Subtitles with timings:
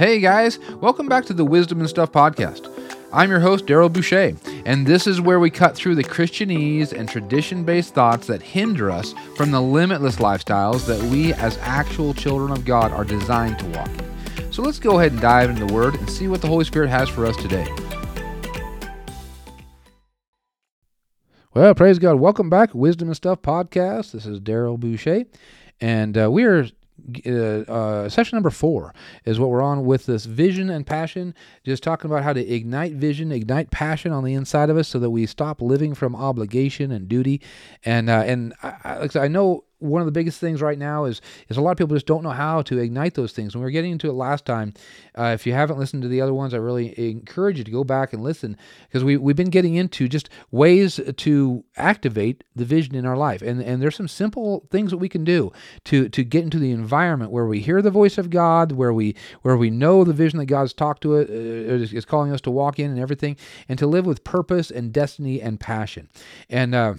[0.00, 2.72] Hey guys, welcome back to the Wisdom and Stuff podcast.
[3.12, 4.34] I'm your host, Daryl Boucher,
[4.64, 8.90] and this is where we cut through the Christianese and tradition based thoughts that hinder
[8.90, 13.66] us from the limitless lifestyles that we, as actual children of God, are designed to
[13.66, 14.50] walk in.
[14.50, 16.88] So let's go ahead and dive into the Word and see what the Holy Spirit
[16.88, 17.68] has for us today.
[21.52, 22.14] Well, praise God.
[22.14, 24.12] Welcome back, Wisdom and Stuff podcast.
[24.12, 25.26] This is Daryl Boucher,
[25.78, 26.68] and uh, we are
[27.26, 28.94] uh, uh, session number four
[29.24, 31.34] is what we're on with this vision and passion.
[31.64, 34.98] Just talking about how to ignite vision, ignite passion on the inside of us, so
[34.98, 37.40] that we stop living from obligation and duty.
[37.84, 41.20] And uh, and I, I, I know one of the biggest things right now is
[41.48, 43.54] is a lot of people just don't know how to ignite those things.
[43.54, 44.74] When we were getting into it last time,
[45.18, 47.82] uh, if you haven't listened to the other ones, I really encourage you to go
[47.82, 52.94] back and listen because we we've been getting into just ways to activate the vision
[52.94, 55.52] in our life, and and there's some simple things that we can do
[55.84, 59.16] to to get into the environment where we hear the voice of God, where we
[59.42, 62.50] where we know the vision that God's talked to it uh, is calling us to
[62.50, 63.36] walk in and everything,
[63.68, 66.08] and to live with purpose and destiny and passion,
[66.48, 66.74] and.
[66.74, 66.94] Uh,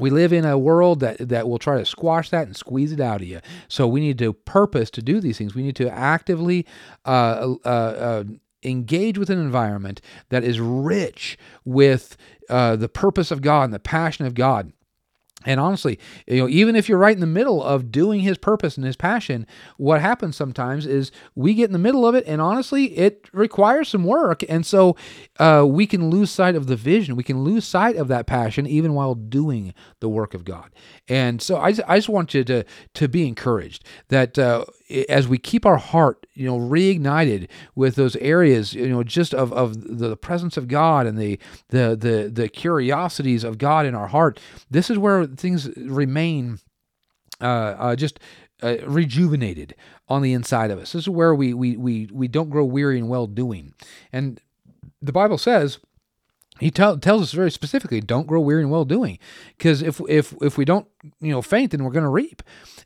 [0.00, 3.00] we live in a world that that will try to squash that and squeeze it
[3.00, 3.40] out of you.
[3.68, 5.54] So we need to purpose to do these things.
[5.54, 6.66] We need to actively
[7.04, 8.24] uh, uh, uh,
[8.64, 12.16] engage with an environment that is rich with
[12.48, 14.72] uh, the purpose of God and the passion of God.
[15.44, 18.76] And honestly, you know, even if you're right in the middle of doing his purpose
[18.76, 22.40] and his passion, what happens sometimes is we get in the middle of it, and
[22.40, 24.42] honestly, it requires some work.
[24.48, 24.96] And so
[25.38, 27.16] uh, we can lose sight of the vision.
[27.16, 30.70] We can lose sight of that passion even while doing the work of God.
[31.08, 32.64] And so I, I just want you to,
[32.94, 34.64] to be encouraged that uh,
[35.08, 39.52] as we keep our heart, you know, reignited with those areas, you know, just of,
[39.52, 44.08] of the presence of God and the, the, the, the curiosities of God in our
[44.08, 44.38] heart,
[44.70, 46.58] this is where things remain
[47.40, 47.44] uh,
[47.78, 48.20] uh, just
[48.62, 49.74] uh, rejuvenated
[50.08, 50.92] on the inside of us.
[50.92, 53.74] This is where we, we, we, we don't grow weary in well doing.
[54.12, 54.40] And
[55.00, 55.78] the Bible says,
[56.60, 59.18] he tell, tells us very specifically, don't grow weary in well doing,
[59.58, 60.86] because if if if we don't
[61.20, 62.42] you know faint, then we're going to reap.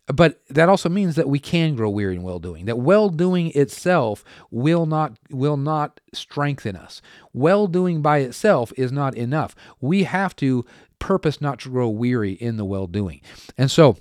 [0.06, 2.64] But that also means that we can grow weary in well doing.
[2.64, 7.02] That well doing itself will not will not strengthen us.
[7.34, 9.54] Well doing by itself is not enough.
[9.80, 10.64] We have to
[10.98, 13.20] purpose not to grow weary in the well doing,
[13.58, 13.98] and so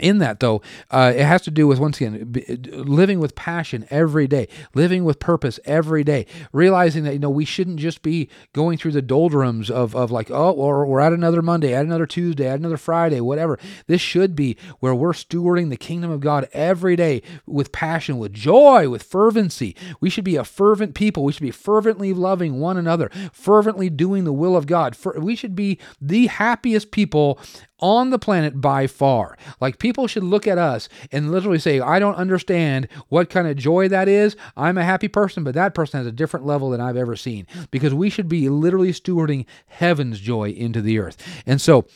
[0.00, 2.32] in that though uh, it has to do with once again
[2.72, 7.44] living with passion every day living with purpose every day realizing that you know we
[7.44, 11.42] shouldn't just be going through the doldrums of, of like oh or we're at another
[11.42, 13.58] monday at another tuesday at another friday whatever.
[13.86, 18.32] This should be where we're stewarding the kingdom of god every day with passion with
[18.32, 19.76] joy with fervency.
[20.00, 21.24] We should be a fervent people.
[21.24, 24.96] We should be fervently loving one another fervently doing the will of god.
[25.16, 27.38] We should be the happiest people
[27.80, 29.36] on the planet by far.
[29.60, 33.56] Like people should look at us and literally say, I don't understand what kind of
[33.56, 34.36] joy that is.
[34.56, 37.46] I'm a happy person, but that person has a different level than I've ever seen
[37.70, 41.16] because we should be literally stewarding heaven's joy into the earth.
[41.46, 41.86] And so,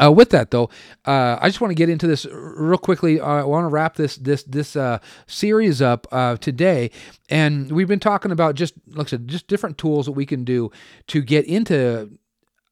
[0.00, 0.70] uh, with that though,
[1.04, 3.20] uh, I just want to get into this real quickly.
[3.20, 6.92] Uh, I want to wrap this this this uh, series up uh, today,
[7.28, 10.44] and we've been talking about just like I said, just different tools that we can
[10.44, 10.70] do
[11.08, 12.08] to get into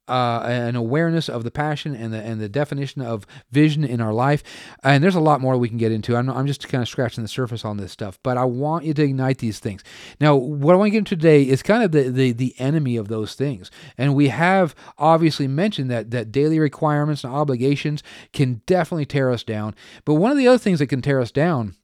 [0.08, 4.12] uh, an awareness of the passion and the and the definition of vision in our
[4.12, 4.42] life.
[4.82, 6.16] And there's a lot more we can get into.
[6.16, 8.94] I'm, I'm just kind of scratching the surface on this stuff, but I want you
[8.94, 9.82] to ignite these things.
[10.20, 12.96] Now, what I want to get into today is kind of the, the the enemy
[12.96, 13.70] of those things.
[13.96, 18.02] And we have obviously mentioned that that daily requirements and obligations
[18.32, 19.74] can definitely tear us down.
[20.04, 21.74] But one of the other things that can tear us down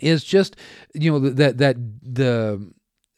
[0.00, 0.56] is just
[0.94, 2.72] you know that that the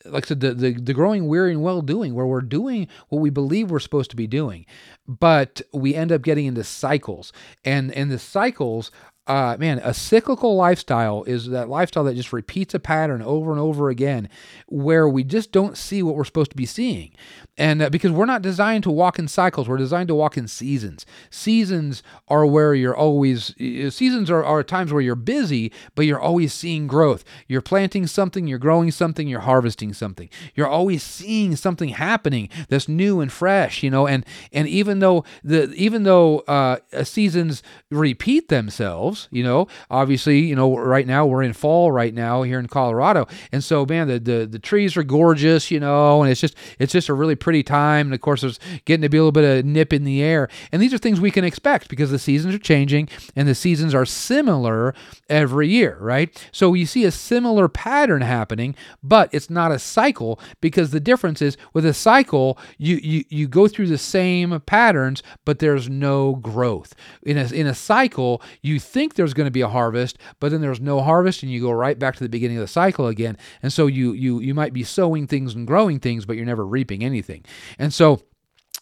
[0.04, 3.20] like I said, the, the, the growing weary and well doing, where we're doing what
[3.20, 4.66] we believe we're supposed to be doing,
[5.06, 7.32] but we end up getting into cycles,
[7.64, 8.90] and and the cycles
[9.30, 13.60] uh, man, a cyclical lifestyle is that lifestyle that just repeats a pattern over and
[13.60, 14.28] over again,
[14.66, 17.12] where we just don't see what we're supposed to be seeing.
[17.56, 20.48] And uh, because we're not designed to walk in cycles, we're designed to walk in
[20.48, 21.06] seasons.
[21.30, 23.54] Seasons are where you're always,
[23.94, 27.22] seasons are, are times where you're busy, but you're always seeing growth.
[27.46, 30.28] You're planting something, you're growing something, you're harvesting something.
[30.56, 34.08] You're always seeing something happening that's new and fresh, you know.
[34.08, 40.54] And and even though the even though uh, seasons repeat themselves, you know, obviously, you
[40.54, 43.26] know, right now we're in fall right now here in Colorado.
[43.52, 46.92] And so, man, the, the, the trees are gorgeous, you know, and it's just, it's
[46.92, 48.08] just a really pretty time.
[48.08, 50.22] And of course, there's getting to be a little bit of a nip in the
[50.22, 50.48] air.
[50.72, 53.94] And these are things we can expect because the seasons are changing and the seasons
[53.94, 54.94] are similar
[55.28, 56.48] every year, right?
[56.52, 61.42] So you see a similar pattern happening, but it's not a cycle because the difference
[61.42, 66.36] is with a cycle, you, you, you go through the same patterns, but there's no
[66.36, 66.94] growth.
[67.22, 70.50] In a, in a cycle, you think think there's going to be a harvest, but
[70.50, 73.06] then there's no harvest, and you go right back to the beginning of the cycle
[73.06, 73.38] again.
[73.62, 76.66] And so you you you might be sowing things and growing things, but you're never
[76.66, 77.46] reaping anything.
[77.78, 78.20] And so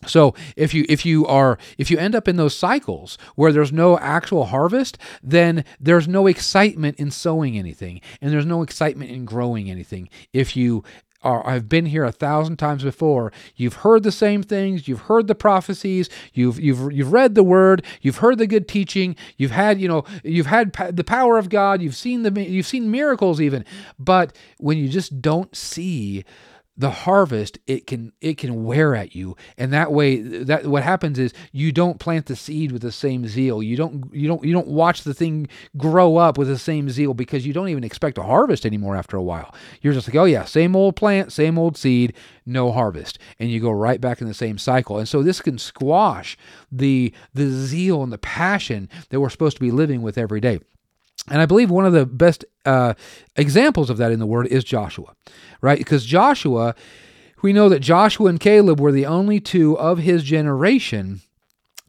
[0.07, 3.73] so if you if you are if you end up in those cycles where there's
[3.73, 9.25] no actual harvest, then there's no excitement in sowing anything and there's no excitement in
[9.25, 10.09] growing anything.
[10.33, 10.83] If you
[11.23, 13.33] are I've been here a thousand times before.
[13.57, 17.85] You've heard the same things, you've heard the prophecies, you've you've you've read the word,
[18.01, 21.83] you've heard the good teaching, you've had, you know, you've had the power of God,
[21.83, 23.65] you've seen the you've seen miracles even.
[23.99, 26.25] But when you just don't see
[26.79, 29.37] the harvest it can it can wear at you.
[29.59, 33.27] And that way that what happens is you don't plant the seed with the same
[33.27, 33.63] zeal.
[33.63, 37.15] You don't you don't you don't watch the thing grow up with the same zeal
[37.15, 39.53] because you don't even expect a harvest anymore after a while.
[39.83, 42.15] You're just like oh yeah same old plant same old seed
[42.47, 43.19] no harvest.
[43.41, 44.99] And you go right back in the same cycle.
[44.99, 46.39] And so this can squash
[46.71, 50.61] the the zeal and the passion that we're supposed to be living with every day
[51.31, 52.95] and I believe one of the best uh,
[53.37, 55.15] examples of that in the Word is Joshua,
[55.61, 55.79] right?
[55.79, 56.75] Because Joshua,
[57.43, 61.21] we know that Joshua and Caleb were the only two of his generation.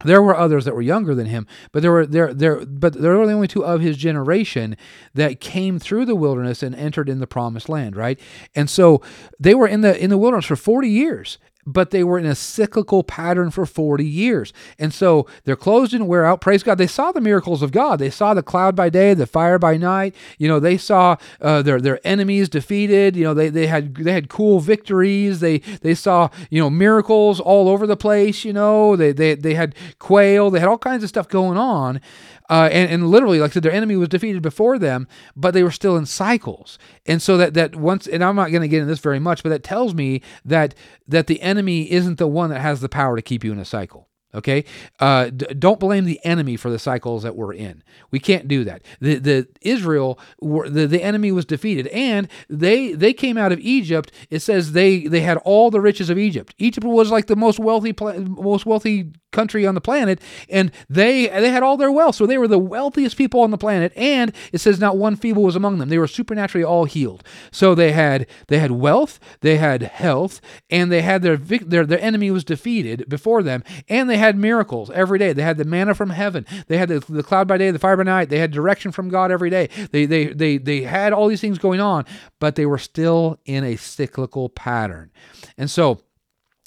[0.04, 3.18] There were others that were younger than him, but there were there there but there
[3.18, 4.76] were the only two of his generation
[5.12, 8.18] that came through the wilderness and entered in the promised land, right?
[8.54, 9.02] And so
[9.38, 11.38] they were in the in the wilderness for 40 years
[11.72, 14.52] but they were in a cyclical pattern for 40 years.
[14.78, 16.40] And so their clothes didn't wear out.
[16.40, 16.78] Praise God.
[16.78, 17.98] They saw the miracles of God.
[17.98, 20.14] They saw the cloud by day, the fire by night.
[20.38, 23.16] You know, they saw uh, their their enemies defeated.
[23.16, 25.40] You know, they, they had they had cool victories.
[25.40, 28.96] They they saw, you know, miracles all over the place, you know.
[28.96, 30.50] They they they had quail.
[30.50, 32.00] They had all kinds of stuff going on.
[32.50, 35.06] Uh, and, and literally, like I said, their enemy was defeated before them,
[35.36, 36.78] but they were still in cycles.
[37.06, 39.42] And so that that once, and I'm not going to get into this very much,
[39.42, 40.74] but that tells me that
[41.08, 43.64] that the enemy isn't the one that has the power to keep you in a
[43.64, 44.09] cycle.
[44.32, 44.64] Okay,
[45.00, 47.82] uh, d- don't blame the enemy for the cycles that we're in.
[48.12, 48.82] We can't do that.
[49.00, 53.58] The the Israel were, the the enemy was defeated, and they they came out of
[53.58, 54.12] Egypt.
[54.30, 56.54] It says they they had all the riches of Egypt.
[56.58, 61.50] Egypt was like the most wealthy most wealthy country on the planet and they they
[61.50, 64.58] had all their wealth so they were the wealthiest people on the planet and it
[64.58, 67.22] says not one feeble was among them they were supernaturally all healed
[67.52, 72.00] so they had they had wealth they had health and they had their their their
[72.00, 75.32] enemy was defeated before them and they had miracles every day.
[75.32, 76.46] They had the manna from heaven.
[76.68, 78.28] They had the, the cloud by day the fire by night.
[78.28, 79.68] They had direction from God every day.
[79.90, 82.04] They they they they had all these things going on
[82.38, 85.10] but they were still in a cyclical pattern.
[85.56, 86.00] And so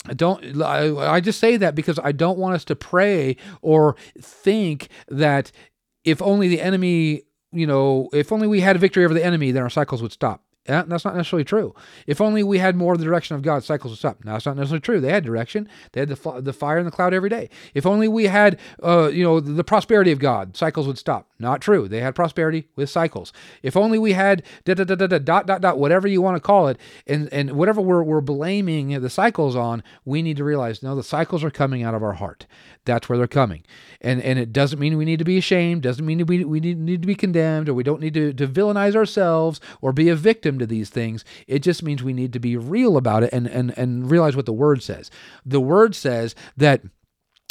[0.05, 4.89] I don't I just say that because I don't want us to pray or think
[5.07, 5.51] that
[6.03, 9.51] if only the enemy, you know, if only we had a victory over the enemy,
[9.51, 10.43] then our cycles would stop.
[10.67, 11.75] Yeah, that's not necessarily true.
[12.07, 14.23] If only we had more of the direction of God, cycles would stop.
[14.23, 15.01] Now, that's not necessarily true.
[15.01, 15.67] They had direction.
[15.91, 17.49] They had the, the fire and the cloud every day.
[17.73, 21.29] If only we had, uh, you know, the, the prosperity of God, cycles would stop.
[21.37, 21.89] Not true.
[21.89, 23.33] They had prosperity with cycles.
[23.61, 26.37] If only we had da, da, da, da, da, dot, dot, dot, whatever you want
[26.37, 30.45] to call it, and, and whatever we're, we're blaming the cycles on, we need to
[30.45, 32.45] realize, no, the cycles are coming out of our heart.
[32.85, 33.63] That's where they're coming.
[34.01, 36.77] And and it doesn't mean we need to be ashamed, doesn't mean we, we need,
[36.77, 40.15] need to be condemned, or we don't need to, to villainize ourselves or be a
[40.15, 41.23] victim to these things.
[41.47, 44.45] It just means we need to be real about it and, and, and realize what
[44.45, 45.09] the word says.
[45.45, 46.81] The word says that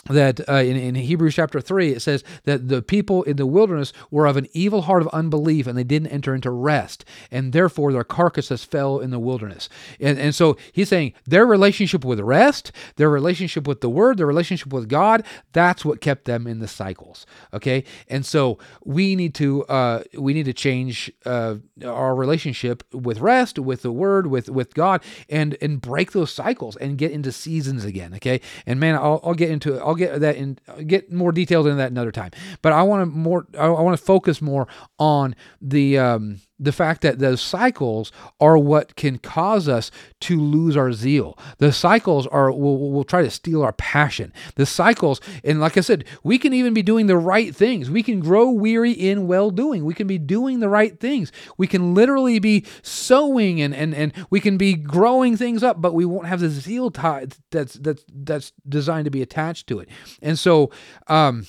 [0.06, 3.92] that uh, in, in Hebrews chapter 3, it says that the people in the wilderness
[4.10, 7.04] were of an evil heart of unbelief and they didn't enter into rest.
[7.30, 9.68] And therefore, their carcasses fell in the wilderness.
[10.00, 14.26] And, and so he's saying their relationship with rest, their relationship with the word, their
[14.26, 17.24] relationship with God, that's what kept them in the cycles.
[17.54, 17.84] Okay.
[18.08, 23.56] And so we need to, uh, we need to change uh, our relationship with rest,
[23.56, 27.84] with the word, with, with God, and, and break those cycles and get into seasons
[27.84, 28.14] again.
[28.14, 28.40] Okay.
[28.66, 31.76] And man, I'll, I'll get into it I'll get that in get more detailed in
[31.76, 32.30] that another time.
[32.62, 34.66] But I want to more I want to focus more
[34.98, 39.90] on the um, the fact that those cycles are what can cause us
[40.20, 41.36] to lose our zeal.
[41.58, 44.32] The cycles are will, will try to steal our passion.
[44.54, 47.90] The cycles, and like I said, we can even be doing the right things.
[47.90, 49.84] We can grow weary in well doing.
[49.84, 51.32] We can be doing the right things.
[51.56, 55.94] We can literally be sowing and and and we can be growing things up, but
[55.94, 59.88] we won't have the zeal tied that's that's that's designed to be attached to it.
[60.20, 60.70] And so
[61.08, 61.46] um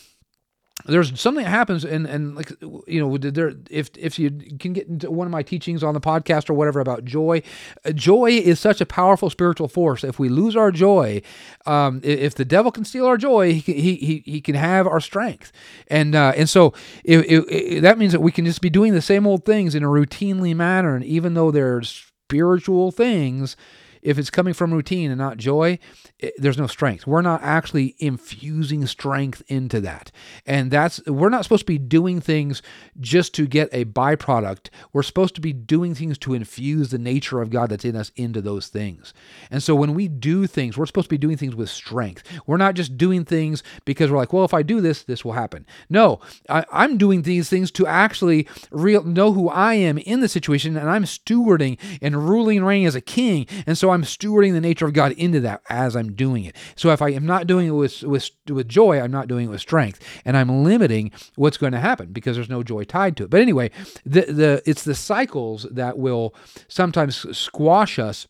[0.86, 2.52] there's something that happens and and like
[2.88, 6.02] you know there if if you can get into one of my teachings on the
[6.02, 7.42] podcast or whatever about joy
[7.86, 10.04] uh, joy is such a powerful spiritual force.
[10.04, 11.22] If we lose our joy
[11.66, 15.52] um, if the devil can steal our joy he he, he, can have our strength.
[15.88, 18.94] And uh, and so it, it, it, that means that we can just be doing
[18.94, 20.96] the same old things in a routinely manner.
[20.96, 23.56] And even though there's spiritual things
[24.04, 25.80] if it's coming from routine and not joy,
[26.20, 27.08] it, there's no strength.
[27.08, 30.12] We're not actually infusing strength into that.
[30.46, 32.62] And that's we're not supposed to be doing things
[33.00, 34.70] just to get a byproduct.
[34.92, 38.12] We're supposed to be doing things to infuse the nature of God that's in us
[38.16, 39.14] into those things.
[39.50, 42.24] And so when we do things, we're supposed to be doing things with strength.
[42.46, 45.34] We're not just doing things because we're like, well, if I do this, this will
[45.34, 45.66] happen.
[45.90, 46.20] No,
[46.50, 50.76] I, am doing these things to actually real know who I am in the situation,
[50.76, 53.46] and I'm stewarding and ruling and reigning as a king.
[53.66, 56.56] And so I'm stewarding the nature of God into that as I'm doing it.
[56.76, 59.50] So if I am not doing it with with with joy, I'm not doing it
[59.50, 63.24] with strength, and I'm limiting what's going to happen because there's no joy tied to
[63.24, 63.30] it.
[63.30, 63.72] But anyway,
[64.06, 66.36] the the it's the cycles that will
[66.68, 68.28] sometimes squash us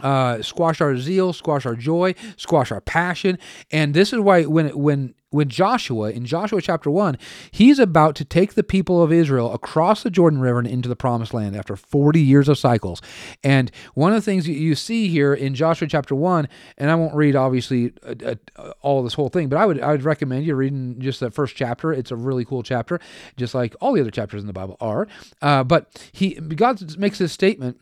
[0.00, 3.38] uh, squash our zeal, squash our joy, squash our passion.
[3.70, 7.18] And this is why when when when Joshua in Joshua chapter 1,
[7.50, 10.96] he's about to take the people of Israel across the Jordan River and into the
[10.96, 13.02] promised land after 40 years of cycles.
[13.42, 16.48] And one of the things you see here in Joshua chapter 1,
[16.78, 19.90] and I won't read obviously uh, uh, all this whole thing, but I would I
[19.90, 21.92] would recommend you reading just the first chapter.
[21.92, 23.00] It's a really cool chapter,
[23.36, 25.08] just like all the other chapters in the Bible are.
[25.40, 27.80] Uh, but he God makes this statement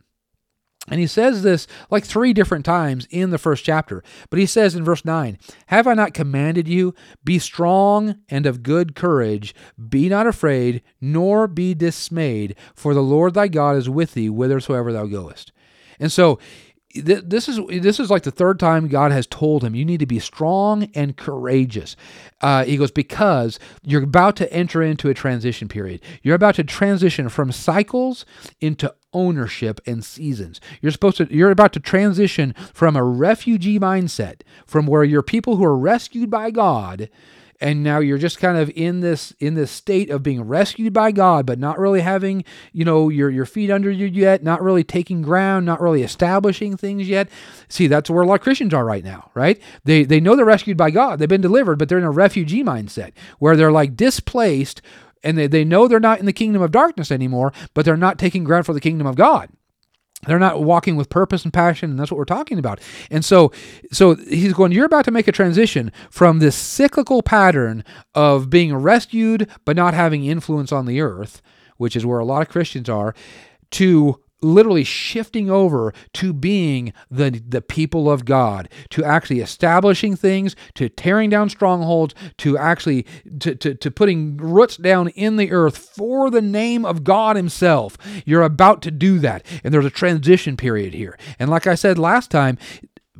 [0.90, 4.02] and he says this like three different times in the first chapter.
[4.28, 6.94] But he says in verse 9, Have I not commanded you?
[7.24, 9.54] Be strong and of good courage.
[9.88, 14.92] Be not afraid, nor be dismayed, for the Lord thy God is with thee whithersoever
[14.92, 15.52] thou goest.
[16.00, 16.38] And so
[16.94, 20.06] this is this is like the third time God has told him you need to
[20.06, 21.94] be strong and courageous.
[22.40, 26.00] Uh, he goes because you're about to enter into a transition period.
[26.22, 28.26] You're about to transition from cycles
[28.60, 30.60] into ownership and seasons.
[30.80, 35.56] You're supposed to you're about to transition from a refugee mindset, from where you're people
[35.56, 37.08] who are rescued by God
[37.60, 41.12] and now you're just kind of in this in this state of being rescued by
[41.12, 44.84] God, but not really having you know your your feet under you yet, not really
[44.84, 47.28] taking ground, not really establishing things yet.
[47.68, 49.60] See, that's where a lot of Christians are right now, right?
[49.84, 52.64] They they know they're rescued by God, they've been delivered, but they're in a refugee
[52.64, 54.80] mindset where they're like displaced
[55.22, 58.18] and they, they know they're not in the kingdom of darkness anymore, but they're not
[58.18, 59.50] taking ground for the kingdom of God
[60.26, 62.80] they're not walking with purpose and passion and that's what we're talking about.
[63.10, 63.52] And so
[63.92, 67.84] so he's going you're about to make a transition from this cyclical pattern
[68.14, 71.42] of being rescued but not having influence on the earth
[71.76, 73.14] which is where a lot of christians are
[73.70, 80.56] to literally shifting over to being the the people of God, to actually establishing things,
[80.74, 83.06] to tearing down strongholds, to actually
[83.40, 87.96] to, to, to putting roots down in the earth for the name of God Himself.
[88.24, 89.44] You're about to do that.
[89.64, 91.18] And there's a transition period here.
[91.38, 92.58] And like I said last time,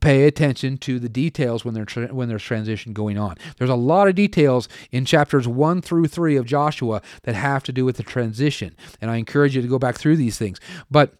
[0.01, 3.37] pay attention to the details when, tra- when there's transition going on.
[3.59, 7.73] There's a lot of details in chapters 1 through 3 of Joshua that have to
[7.73, 8.75] do with the transition.
[9.01, 10.61] And I encourage you to go back through these things.
[10.91, 11.15] But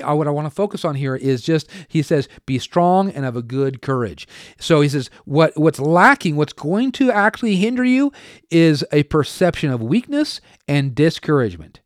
[0.00, 3.24] uh, what I want to focus on here is just he says be strong and
[3.24, 4.26] have a good courage.
[4.58, 8.12] So he says what what's lacking, what's going to actually hinder you
[8.50, 11.80] is a perception of weakness and discouragement.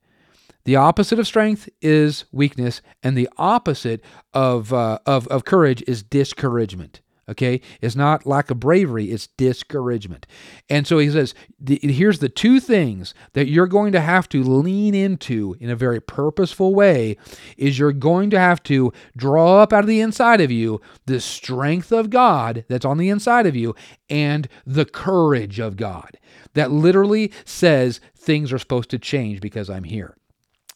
[0.67, 4.03] The opposite of strength is weakness, and the opposite
[4.35, 7.01] of, uh, of, of courage is discouragement.
[7.29, 10.27] Okay, it's not lack of bravery, it's discouragement.
[10.69, 14.95] And so he says, here's the two things that you're going to have to lean
[14.95, 17.17] into in a very purposeful way
[17.57, 21.21] is you're going to have to draw up out of the inside of you the
[21.21, 23.75] strength of God that's on the inside of you
[24.11, 26.19] and the courage of God
[26.55, 30.17] that literally says things are supposed to change because I'm here.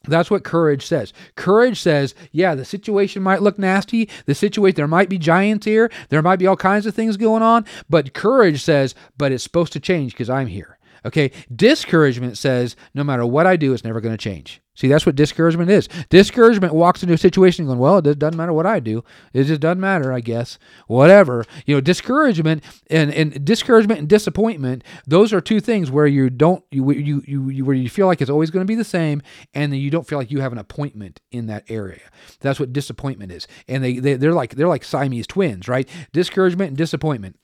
[0.04, 1.12] That's what courage says.
[1.37, 4.09] Courage says, yeah, the situation might look nasty.
[4.25, 5.90] The situation, there might be giants here.
[6.09, 7.66] There might be all kinds of things going on.
[7.88, 10.78] But courage says, but it's supposed to change because I'm here.
[11.04, 11.30] Okay.
[11.54, 14.61] Discouragement says, no matter what I do, it's never going to change.
[14.80, 15.88] See, that's what discouragement is.
[16.09, 19.04] Discouragement walks into a situation going, well, it doesn't matter what I do.
[19.35, 20.59] It just doesn't matter, I guess.
[20.87, 21.45] Whatever.
[21.66, 26.64] You know, discouragement and, and discouragement and disappointment, those are two things where you don't,
[26.71, 29.21] you, you, you, where you feel like it's always going to be the same
[29.52, 32.00] and then you don't feel like you have an appointment in that area.
[32.40, 33.47] That's what disappointment is.
[33.69, 35.87] And they, they, they're like, they're like Siamese twins, right?
[36.12, 37.37] Discouragement and disappointment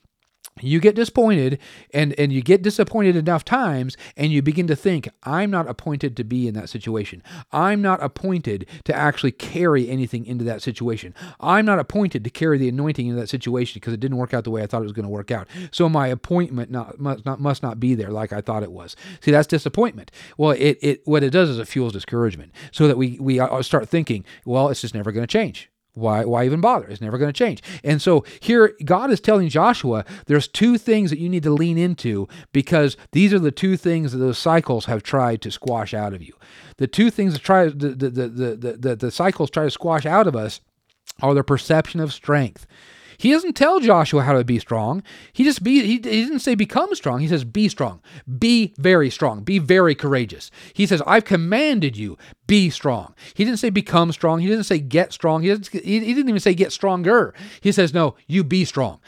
[0.61, 1.59] you get disappointed
[1.93, 6.17] and and you get disappointed enough times and you begin to think i'm not appointed
[6.17, 7.23] to be in that situation.
[7.51, 11.13] I'm not appointed to actually carry anything into that situation.
[11.39, 14.43] I'm not appointed to carry the anointing into that situation because it didn't work out
[14.43, 15.47] the way i thought it was going to work out.
[15.71, 18.95] So my appointment not must not must not be there like i thought it was.
[19.21, 20.11] See that's disappointment.
[20.37, 23.61] Well it, it what it does is it fuels discouragement so that we we uh,
[23.61, 26.87] start thinking well it's just never going to change why, why even bother?
[26.87, 27.63] It's never going to change.
[27.83, 31.77] And so here, God is telling Joshua there's two things that you need to lean
[31.77, 36.13] into because these are the two things that those cycles have tried to squash out
[36.13, 36.33] of you.
[36.77, 40.05] The two things that try the the the the, the, the cycles try to squash
[40.05, 40.61] out of us
[41.21, 42.67] are the perception of strength.
[43.17, 45.03] He doesn't tell Joshua how to be strong.
[45.33, 47.19] He just be he, he didn't say become strong.
[47.19, 48.01] He says be strong.
[48.37, 49.43] Be very strong.
[49.43, 50.51] Be very courageous.
[50.73, 53.13] He says I've commanded you be strong.
[53.33, 54.39] He didn't say become strong.
[54.39, 55.41] He didn't say get strong.
[55.41, 57.33] He didn't, he, he didn't even say get stronger.
[57.61, 58.99] He says no, you be strong.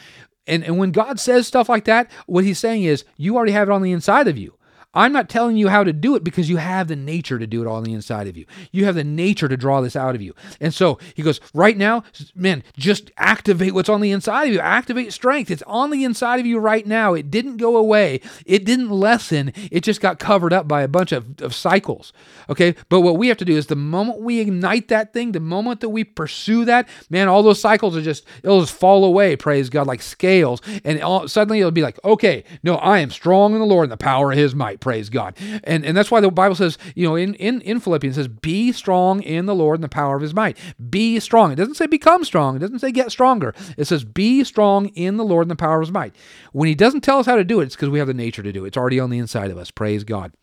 [0.48, 3.70] And, and when God says stuff like that, what he's saying is you already have
[3.70, 4.56] it on the inside of you.
[4.94, 7.62] I'm not telling you how to do it because you have the nature to do
[7.62, 8.46] it all on the inside of you.
[8.72, 10.34] You have the nature to draw this out of you.
[10.60, 12.04] And so he goes, right now,
[12.34, 14.60] man, just activate what's on the inside of you.
[14.60, 15.52] Activate strength.
[15.52, 17.14] It's on the inside of you right now.
[17.14, 18.20] It didn't go away.
[18.48, 19.54] It didn't lessen.
[19.72, 22.12] It just got covered up by a bunch of, of cycles.
[22.50, 22.74] Okay.
[22.90, 25.82] But what we have to do is the moment we ignite that thing, the moment
[25.82, 29.70] that we pursue that, man, all those cycles are just, it'll just fall away, praise
[29.70, 30.62] God, like scales.
[30.84, 33.92] And all, suddenly it'll be like, okay, no, I am strong in the Lord and
[33.92, 35.36] the power of his might praise God.
[35.64, 38.72] And and that's why the Bible says, you know, in, in, in Philippians says, be
[38.72, 40.58] strong in the Lord and the power of his might.
[40.90, 41.52] Be strong.
[41.52, 42.56] It doesn't say become strong.
[42.56, 43.54] It doesn't say get stronger.
[43.78, 46.16] It says be strong in the Lord and the power of his might.
[46.52, 48.44] When he doesn't tell us how to do it, it's because we have the nature
[48.44, 48.70] to do it.
[48.70, 49.72] It's already on the inside of us.
[49.72, 50.34] Praise God.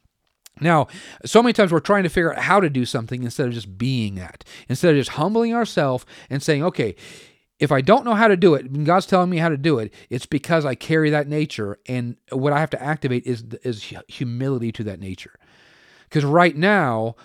[0.61, 0.87] Now,
[1.25, 3.77] so many times we're trying to figure out how to do something instead of just
[3.77, 4.43] being that.
[4.69, 6.97] Instead of just humbling ourselves and saying, okay,
[7.59, 9.79] if I don't know how to do it, and God's telling me how to do
[9.79, 13.95] it, it's because I carry that nature, and what I have to activate is is
[14.09, 15.39] humility to that nature.
[16.05, 17.17] Because right now,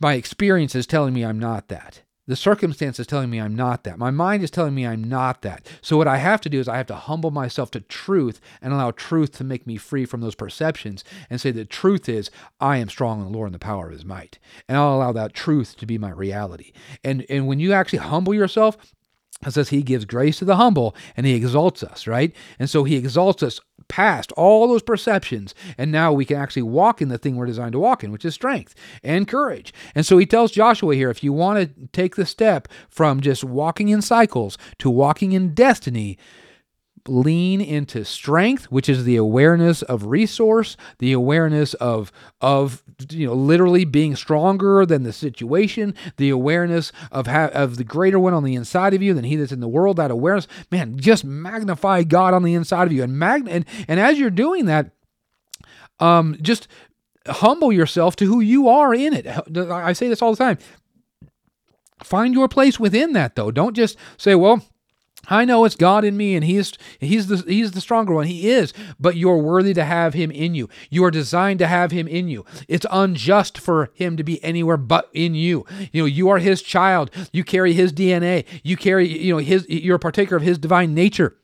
[0.00, 2.02] my experience is telling me I'm not that.
[2.28, 3.98] The circumstance is telling me I'm not that.
[3.98, 5.66] My mind is telling me I'm not that.
[5.80, 8.72] So what I have to do is I have to humble myself to truth and
[8.72, 12.76] allow truth to make me free from those perceptions and say the truth is I
[12.76, 14.38] am strong in the Lord and the power of his might.
[14.68, 16.72] And I'll allow that truth to be my reality.
[17.02, 18.76] And and when you actually humble yourself,
[19.46, 22.34] it says he gives grace to the humble and he exalts us, right?
[22.58, 25.54] And so he exalts us past all those perceptions.
[25.76, 28.24] And now we can actually walk in the thing we're designed to walk in, which
[28.24, 29.74] is strength and courage.
[29.94, 33.44] And so he tells Joshua here if you want to take the step from just
[33.44, 36.18] walking in cycles to walking in destiny,
[37.08, 43.34] lean into strength which is the awareness of resource the awareness of of you know
[43.34, 48.44] literally being stronger than the situation the awareness of ha- of the greater one on
[48.44, 50.46] the inside of you than he that's in the world that awareness.
[50.70, 53.02] Man just magnify god on the inside of you.
[53.02, 54.92] And mag and, and as you're doing that
[56.00, 56.68] um just
[57.26, 59.26] humble yourself to who you are in it.
[59.56, 60.58] I say this all the time.
[62.02, 63.50] Find your place within that though.
[63.50, 64.64] Don't just say well
[65.28, 68.26] I know it's God in me and he's he's the he's the stronger one.
[68.26, 70.68] He is, but you're worthy to have him in you.
[70.90, 72.44] You are designed to have him in you.
[72.68, 75.64] It's unjust for him to be anywhere but in you.
[75.92, 77.10] You know, you are his child.
[77.32, 78.44] You carry his DNA.
[78.64, 81.36] You carry, you know, his you're a partaker of his divine nature.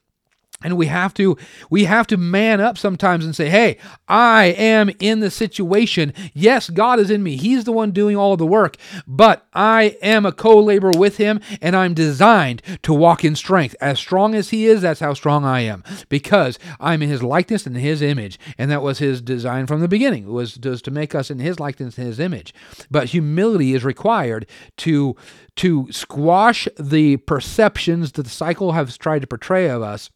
[0.64, 1.36] And we have to
[1.70, 6.12] we have to man up sometimes and say, "Hey, I am in the situation.
[6.34, 7.36] Yes, God is in me.
[7.36, 11.76] He's the one doing all the work, but I am a co-laborer with him and
[11.76, 13.76] I'm designed to walk in strength.
[13.80, 17.64] As strong as he is, that's how strong I am because I'm in his likeness
[17.64, 18.36] and his image.
[18.58, 20.26] And that was his design from the beginning.
[20.26, 22.52] Was just to make us in his likeness and his image.
[22.90, 24.44] But humility is required
[24.78, 25.14] to
[25.54, 30.10] to squash the perceptions that the cycle has tried to portray of us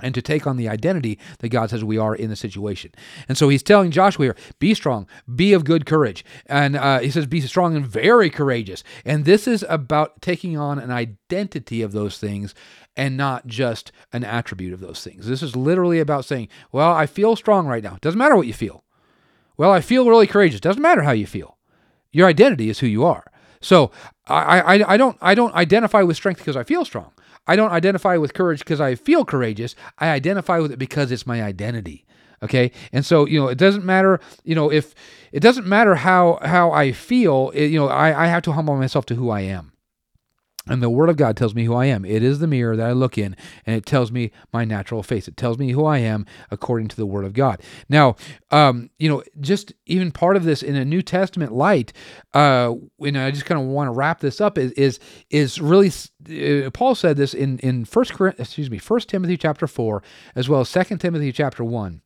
[0.00, 2.92] and to take on the identity that God says we are in the situation.
[3.28, 6.24] And so he's telling Joshua here, be strong, be of good courage.
[6.46, 8.84] And uh, he says, be strong and very courageous.
[9.04, 12.54] And this is about taking on an identity of those things
[12.96, 15.26] and not just an attribute of those things.
[15.26, 17.98] This is literally about saying, well, I feel strong right now.
[18.00, 18.84] Doesn't matter what you feel.
[19.56, 20.60] Well, I feel really courageous.
[20.60, 21.56] Doesn't matter how you feel.
[22.12, 23.24] Your identity is who you are.
[23.60, 23.90] So
[24.26, 27.12] I, I, I don't I don't identify with strength because I feel strong.
[27.46, 29.74] I don't identify with courage because I feel courageous.
[29.98, 32.04] I identify with it because it's my identity.
[32.42, 34.20] Okay, and so you know it doesn't matter.
[34.44, 34.94] You know if
[35.32, 37.50] it doesn't matter how how I feel.
[37.54, 39.72] It, you know I I have to humble myself to who I am.
[40.68, 42.04] And the Word of God tells me who I am.
[42.04, 45.28] It is the mirror that I look in, and it tells me my natural face.
[45.28, 47.62] It tells me who I am according to the Word of God.
[47.88, 48.16] Now,
[48.50, 51.92] um, you know, just even part of this in a New Testament light,
[52.34, 54.98] uh, and I just kind of want to wrap this up is is
[55.30, 55.90] is really
[56.28, 60.02] uh, Paul said this in in First excuse me First Timothy chapter four
[60.34, 62.02] as well as Second Timothy chapter one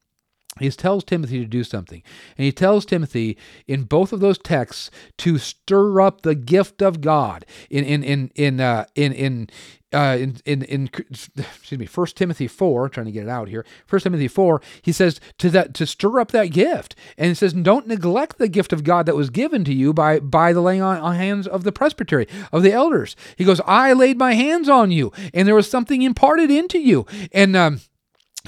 [0.58, 2.02] he tells Timothy to do something.
[2.36, 7.00] And he tells Timothy in both of those texts to stir up the gift of
[7.00, 7.46] God.
[7.70, 9.48] In in in in uh, in in
[9.92, 13.64] uh, in, in, in excuse me, First Timothy four, trying to get it out here.
[13.86, 17.52] First Timothy four, he says to that to stir up that gift, and he says,
[17.52, 20.82] don't neglect the gift of God that was given to you by by the laying
[20.82, 23.16] on, on hands of the presbytery of the elders.
[23.36, 27.06] He goes, I laid my hands on you, and there was something imparted into you,
[27.32, 27.80] and um,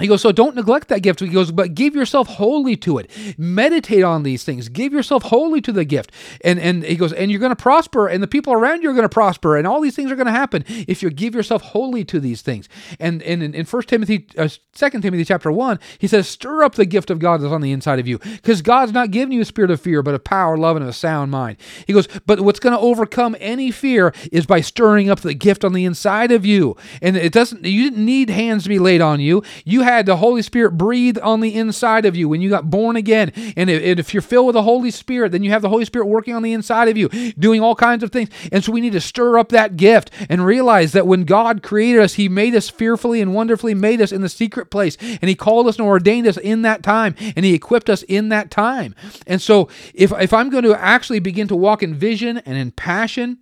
[0.00, 1.20] he goes, so don't neglect that gift.
[1.20, 3.10] He goes, but give yourself wholly to it.
[3.36, 4.70] Meditate on these things.
[4.70, 6.12] Give yourself wholly to the gift.
[6.42, 8.94] And and he goes, and you're going to prosper, and the people around you are
[8.94, 11.60] going to prosper, and all these things are going to happen if you give yourself
[11.60, 12.70] wholly to these things.
[12.98, 16.74] And, and in, in 1 Timothy, uh, 2 Timothy chapter 1, he says, stir up
[16.74, 18.18] the gift of God that's on the inside of you.
[18.18, 20.88] Because God's not giving you a spirit of fear, but of power, love, and of
[20.88, 21.58] a sound mind.
[21.86, 25.64] He goes, but what's going to overcome any fear is by stirring up the gift
[25.64, 26.76] on the inside of you.
[27.02, 29.42] And it doesn't, you didn't need hands to be laid on you.
[29.64, 32.96] You had the Holy Spirit breathe on the inside of you when you got born
[32.96, 33.32] again.
[33.56, 36.34] And if you're filled with the Holy Spirit, then you have the Holy Spirit working
[36.34, 38.30] on the inside of you, doing all kinds of things.
[38.50, 42.00] And so we need to stir up that gift and realize that when God created
[42.00, 44.96] us, He made us fearfully and wonderfully made us in the secret place.
[45.00, 47.14] And He called us and ordained us in that time.
[47.36, 48.94] And He equipped us in that time.
[49.26, 52.70] And so if, if I'm going to actually begin to walk in vision and in
[52.70, 53.38] passion,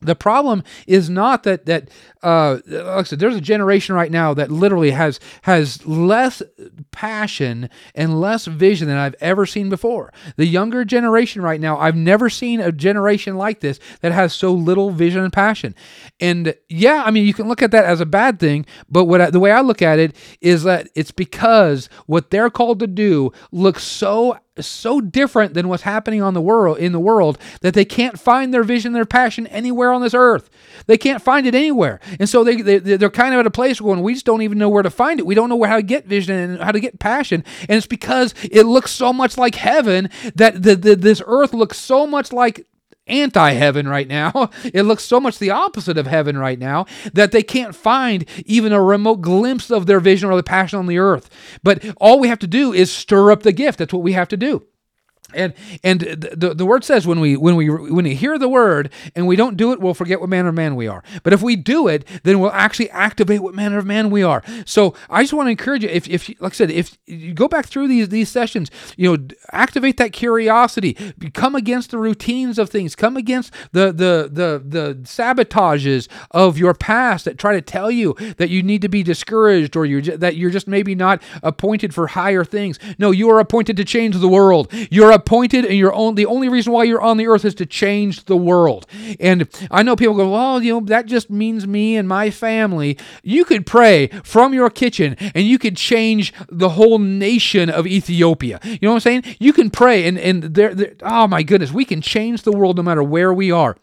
[0.00, 1.88] the problem is not that that
[2.22, 6.42] uh, like I said, there's a generation right now that literally has has less
[6.90, 10.12] passion and less vision than I've ever seen before.
[10.36, 14.52] The younger generation right now, I've never seen a generation like this that has so
[14.52, 15.74] little vision and passion.
[16.20, 19.20] And yeah, I mean, you can look at that as a bad thing, but what
[19.20, 22.86] I, the way I look at it is that it's because what they're called to
[22.86, 27.74] do looks so so different than what's happening on the world in the world that
[27.74, 30.48] they can't find their vision, their passion anywhere on this earth.
[30.86, 33.80] They can't find it anywhere, and so they, they they're kind of at a place
[33.80, 35.26] where we just don't even know where to find it.
[35.26, 38.34] We don't know how to get vision and how to get passion, and it's because
[38.42, 42.66] it looks so much like heaven that the, the this earth looks so much like
[43.06, 44.50] anti heaven right now.
[44.64, 48.72] It looks so much the opposite of heaven right now that they can't find even
[48.72, 51.30] a remote glimpse of their vision or the passion on the earth.
[51.62, 53.78] But all we have to do is stir up the gift.
[53.78, 54.66] That's what we have to do.
[55.34, 58.92] And and the, the word says when we when we when we hear the word
[59.16, 61.02] and we don't do it, we'll forget what manner of man we are.
[61.24, 64.44] But if we do it, then we'll actually activate what manner of man we are.
[64.64, 67.48] So I just want to encourage you, if if like I said, if you go
[67.48, 70.94] back through these these sessions, you know, activate that curiosity,
[71.34, 76.72] come against the routines of things, come against the the the the sabotages of your
[76.72, 80.36] past that try to tell you that you need to be discouraged or you that
[80.36, 82.78] you're just maybe not appointed for higher things.
[82.96, 84.72] No, you are appointed to change the world.
[84.90, 87.66] You're appointed and your own the only reason why you're on the earth is to
[87.66, 88.86] change the world.
[89.18, 92.96] And I know people go, well, you know, that just means me and my family.
[93.22, 98.60] You could pray from your kitchen and you could change the whole nation of Ethiopia.
[98.62, 99.36] You know what I'm saying?
[99.40, 102.82] You can pray and and there oh my goodness, we can change the world no
[102.82, 103.76] matter where we are.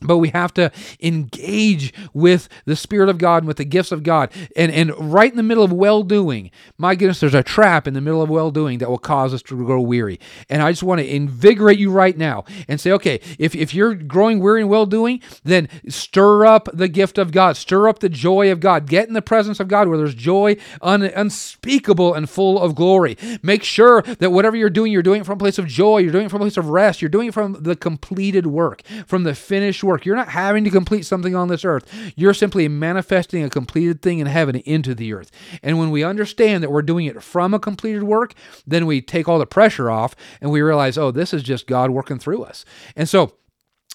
[0.00, 4.04] But we have to engage with the Spirit of God and with the gifts of
[4.04, 4.30] God.
[4.54, 7.94] And, and right in the middle of well doing, my goodness, there's a trap in
[7.94, 10.20] the middle of well doing that will cause us to grow weary.
[10.48, 13.94] And I just want to invigorate you right now and say, okay, if, if you're
[13.94, 18.08] growing weary in well doing, then stir up the gift of God, stir up the
[18.08, 18.86] joy of God.
[18.86, 23.18] Get in the presence of God where there's joy un, unspeakable and full of glory.
[23.42, 26.12] Make sure that whatever you're doing, you're doing it from a place of joy, you're
[26.12, 29.24] doing it from a place of rest, you're doing it from the completed work, from
[29.24, 30.04] the finished work.
[30.04, 31.90] You're not having to complete something on this earth.
[32.14, 35.30] You're simply manifesting a completed thing in heaven into the earth.
[35.62, 38.34] And when we understand that we're doing it from a completed work,
[38.66, 41.90] then we take all the pressure off and we realize, oh, this is just God
[41.90, 42.64] working through us.
[42.94, 43.32] And so,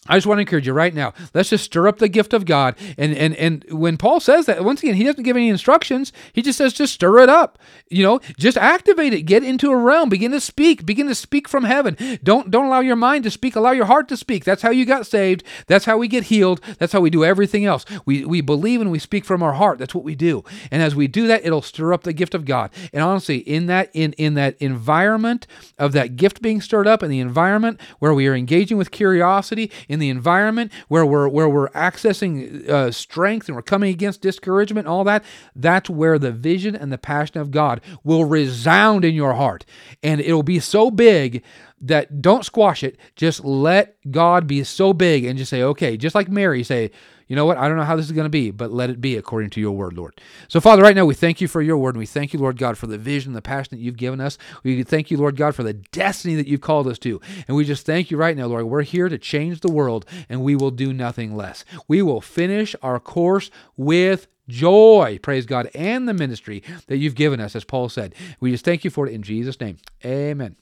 [0.08, 1.13] I just want to encourage you right now.
[1.34, 2.76] Let's just stir up the gift of God.
[2.98, 6.12] And and and when Paul says that, once again, he doesn't give any instructions.
[6.34, 7.58] He just says, just stir it up.
[7.89, 9.22] You know, just activate it.
[9.22, 10.10] Get into a realm.
[10.10, 10.86] Begin to speak.
[10.86, 11.96] Begin to speak from heaven.
[12.22, 13.56] Don't don't allow your mind to speak.
[13.56, 14.44] Allow your heart to speak.
[14.44, 15.44] That's how you got saved.
[15.68, 16.60] That's how we get healed.
[16.80, 17.86] That's how we do everything else.
[18.06, 19.80] We we believe and we speak from our heart.
[19.80, 20.44] That's what we do.
[20.70, 22.72] And as we do that, it'll stir up the gift of God.
[22.92, 27.10] And honestly, in that in in that environment of that gift being stirred up, in
[27.10, 31.69] the environment where we are engaging with curiosity in the environment where we're where we're
[31.69, 35.23] accessing uh, strength and we're coming against discouragement, all that,
[35.56, 39.65] that's where the vision and the passion of God will resound in your heart,
[40.01, 41.43] and it'll be so big
[41.84, 42.98] that don't squash it.
[43.15, 46.91] Just let God be so big and just say, okay, just like Mary, say,
[47.28, 47.58] you know what?
[47.58, 49.62] I don't know how this is going to be, but let it be according to
[49.62, 50.19] your word, Lord.
[50.48, 51.96] So, Father, right now we thank you for your word.
[51.96, 54.38] And we thank you, Lord God, for the vision, the passion that you've given us.
[54.63, 57.19] We thank you, Lord God, for the destiny that you've called us to.
[57.48, 58.65] And we just thank you right now, Lord.
[58.65, 61.65] We're here to change the world, and we will do nothing less.
[61.88, 67.39] We will finish our course with joy, praise God, and the ministry that you've given
[67.39, 68.15] us, as Paul said.
[68.39, 69.78] We just thank you for it in Jesus' name.
[70.06, 70.56] Amen.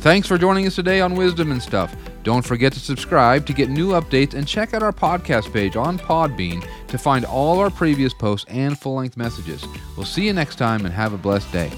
[0.00, 1.94] Thanks for joining us today on Wisdom and Stuff.
[2.22, 5.98] Don't forget to subscribe to get new updates and check out our podcast page on
[5.98, 9.64] Podbean to find all our previous posts and full length messages.
[9.96, 11.72] We'll see you next time and have a blessed day.